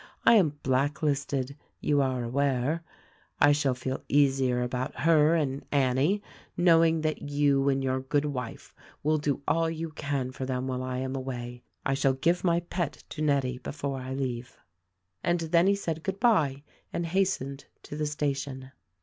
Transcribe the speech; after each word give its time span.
I 0.25 0.33
am 0.33 0.57
blacklisted, 0.63 1.55
you 1.79 2.01
are 2.01 2.23
aware. 2.23 2.83
I 3.39 3.51
shall 3.51 3.75
feel 3.75 4.01
easier 4.07 4.63
about 4.63 5.01
her 5.01 5.35
and 5.35 5.63
Annie, 5.71 6.23
knowing 6.57 7.01
that 7.01 7.29
you 7.29 7.69
and 7.69 7.83
your 7.83 7.99
good 7.99 8.25
wife 8.25 8.73
will 9.03 9.19
do 9.19 9.43
all 9.47 9.69
you 9.69 9.91
can 9.91 10.31
for 10.31 10.43
them 10.43 10.65
while 10.65 10.81
I 10.81 10.97
am 10.97 11.15
away. 11.15 11.61
I 11.85 11.93
shall 11.93 12.13
give 12.13 12.43
my 12.43 12.61
pet 12.61 13.03
to 13.09 13.21
Nettie 13.21 13.59
beforo 13.59 14.01
I 14.01 14.15
leave." 14.15 14.57
And 15.23 15.39
then 15.41 15.67
he 15.67 15.75
said 15.75 16.01
good 16.01 16.19
bye 16.19 16.63
and 16.91 17.05
hastened 17.05 17.65
to 17.83 17.95
the 17.95 18.07
sta 18.07 18.33
tion. 18.33 18.71